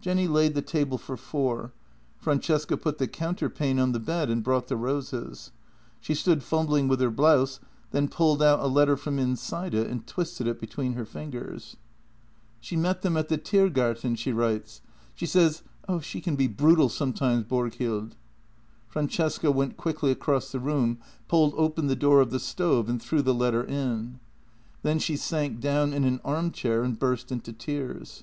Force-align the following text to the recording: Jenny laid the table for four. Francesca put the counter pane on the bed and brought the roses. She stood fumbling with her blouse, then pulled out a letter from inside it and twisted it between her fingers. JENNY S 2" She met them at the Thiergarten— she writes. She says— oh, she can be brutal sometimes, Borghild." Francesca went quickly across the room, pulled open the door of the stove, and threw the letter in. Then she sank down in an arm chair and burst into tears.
Jenny 0.00 0.28
laid 0.28 0.54
the 0.54 0.62
table 0.62 0.96
for 0.96 1.16
four. 1.16 1.72
Francesca 2.18 2.76
put 2.76 2.98
the 2.98 3.08
counter 3.08 3.50
pane 3.50 3.80
on 3.80 3.90
the 3.90 3.98
bed 3.98 4.30
and 4.30 4.44
brought 4.44 4.68
the 4.68 4.76
roses. 4.76 5.50
She 6.00 6.14
stood 6.14 6.44
fumbling 6.44 6.86
with 6.86 7.00
her 7.00 7.10
blouse, 7.10 7.58
then 7.90 8.06
pulled 8.06 8.40
out 8.44 8.60
a 8.60 8.68
letter 8.68 8.96
from 8.96 9.18
inside 9.18 9.74
it 9.74 9.88
and 9.88 10.06
twisted 10.06 10.46
it 10.46 10.60
between 10.60 10.92
her 10.92 11.04
fingers. 11.04 11.72
JENNY 11.72 11.74
S 11.74 11.74
2" 11.74 11.78
She 12.66 12.76
met 12.76 13.02
them 13.02 13.16
at 13.16 13.26
the 13.28 13.38
Thiergarten— 13.38 14.14
she 14.16 14.30
writes. 14.32 14.82
She 15.16 15.26
says— 15.26 15.64
oh, 15.88 15.98
she 15.98 16.20
can 16.20 16.36
be 16.36 16.46
brutal 16.46 16.88
sometimes, 16.88 17.42
Borghild." 17.42 18.12
Francesca 18.86 19.50
went 19.50 19.76
quickly 19.76 20.12
across 20.12 20.52
the 20.52 20.60
room, 20.60 20.98
pulled 21.26 21.54
open 21.56 21.88
the 21.88 21.96
door 21.96 22.20
of 22.20 22.30
the 22.30 22.38
stove, 22.38 22.88
and 22.88 23.02
threw 23.02 23.20
the 23.20 23.34
letter 23.34 23.64
in. 23.64 24.20
Then 24.84 25.00
she 25.00 25.16
sank 25.16 25.58
down 25.58 25.92
in 25.92 26.04
an 26.04 26.20
arm 26.24 26.52
chair 26.52 26.84
and 26.84 26.96
burst 26.96 27.32
into 27.32 27.52
tears. 27.52 28.22